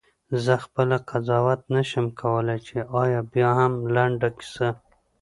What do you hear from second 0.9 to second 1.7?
قضاوت